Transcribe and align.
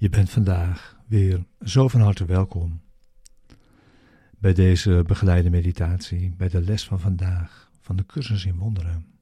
Je 0.00 0.08
bent 0.08 0.30
vandaag 0.30 1.00
weer 1.06 1.46
zo 1.64 1.88
van 1.88 2.00
harte 2.00 2.24
welkom 2.24 2.82
bij 4.38 4.54
deze 4.54 5.02
begeleide 5.06 5.50
meditatie, 5.50 6.34
bij 6.34 6.48
de 6.48 6.60
les 6.60 6.84
van 6.84 7.00
vandaag 7.00 7.70
van 7.80 7.96
de 7.96 8.06
cursus 8.06 8.44
in 8.44 8.56
wonderen. 8.56 9.20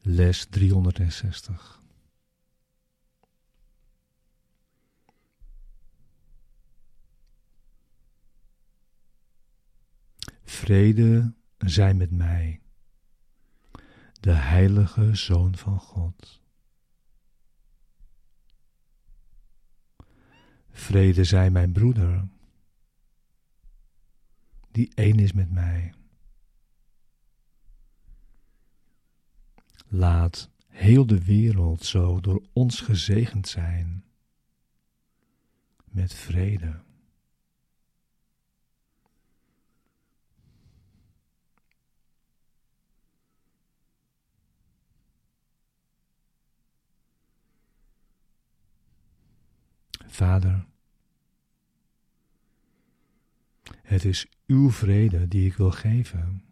Les 0.00 0.46
360. 0.46 1.82
Vrede 10.42 11.34
zij 11.58 11.94
met 11.94 12.10
mij, 12.10 12.60
de 14.20 14.32
heilige 14.32 15.14
Zoon 15.14 15.56
van 15.56 15.78
God. 15.78 16.46
Vrede 20.78 21.24
zij 21.24 21.50
mijn 21.50 21.72
broeder, 21.72 22.28
die 24.70 24.90
één 24.94 25.18
is 25.18 25.32
met 25.32 25.50
mij. 25.50 25.94
Laat 29.88 30.50
heel 30.66 31.06
de 31.06 31.24
wereld 31.24 31.84
zo 31.84 32.20
door 32.20 32.42
ons 32.52 32.80
gezegend 32.80 33.48
zijn 33.48 34.04
met 35.84 36.14
vrede. 36.14 36.80
Vader, 50.08 50.66
het 53.82 54.04
is 54.04 54.26
uw 54.46 54.70
vrede 54.70 55.28
die 55.28 55.46
ik 55.46 55.54
wil 55.54 55.70
geven, 55.70 56.44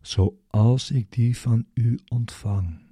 zoals 0.00 0.90
ik 0.90 1.12
die 1.12 1.38
van 1.38 1.66
u 1.74 1.98
ontvang. 2.08 2.82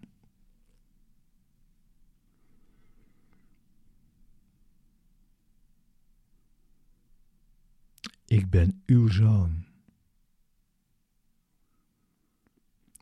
Ik 8.26 8.50
ben 8.50 8.82
uw 8.86 9.08
zoon. 9.08 9.66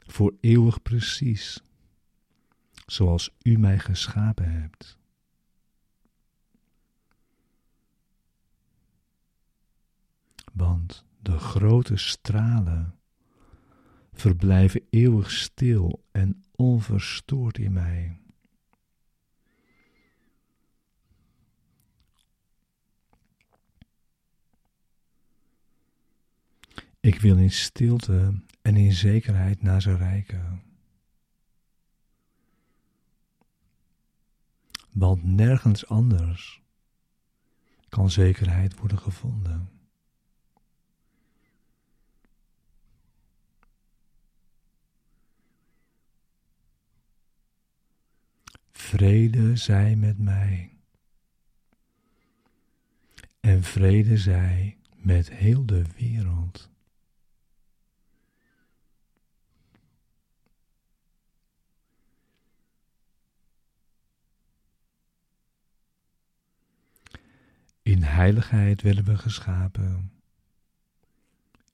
Voor 0.06 0.36
eeuwig 0.41 0.83
precies 0.83 1.62
zoals 2.91 3.30
u 3.42 3.56
mij 3.56 3.78
geschapen 3.78 4.52
hebt. 4.52 4.98
Want 10.52 11.05
de 11.22 11.38
grote 11.38 11.96
stralen 11.96 12.98
verblijven 14.12 14.86
eeuwig 14.90 15.30
stil 15.30 16.05
en 16.11 16.45
onverstoord 16.55 17.58
in 17.58 17.73
mij. 17.73 18.20
Ik 27.00 27.20
wil 27.20 27.36
in 27.36 27.50
stilte 27.50 28.42
en 28.62 28.77
in 28.77 28.92
zekerheid 28.92 29.62
naar 29.62 29.83
ze 29.83 29.96
reiken. 29.96 30.70
Want 34.92 35.24
nergens 35.24 35.86
anders 35.86 36.62
kan 37.89 38.11
zekerheid 38.11 38.78
worden 38.78 38.98
gevonden. 38.98 39.70
Vrede 48.73 49.56
zij 49.56 49.96
met 49.96 50.18
mij. 50.18 50.79
En 53.40 53.62
vrede 53.62 54.17
zij 54.17 54.79
met 54.95 55.30
heel 55.30 55.67
de 55.67 55.84
wereld. 55.96 56.70
In 67.90 68.02
heiligheid 68.02 68.83
werden 68.83 69.05
we 69.05 69.18
geschapen. 69.18 70.12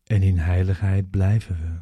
En 0.05 0.23
in 0.23 0.39
heiligheid 0.39 1.11
blijven 1.11 1.57
we. 1.61 1.79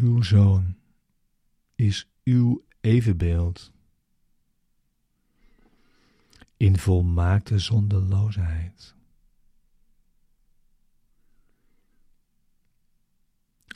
Uw 0.00 0.22
zoon 0.22 0.76
is 1.74 2.08
uw 2.24 2.64
evenbeeld. 2.80 3.72
In 6.56 6.78
volmaakte 6.78 7.58
zondeloosheid. 7.58 8.94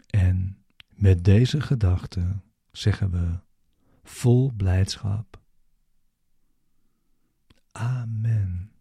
En 0.07 0.65
met 0.89 1.25
deze 1.25 1.61
gedachte 1.61 2.41
zeggen 2.73 3.11
we 3.11 3.47
vol 4.09 4.51
blijdschap. 4.57 5.41
Amen. 7.73 8.78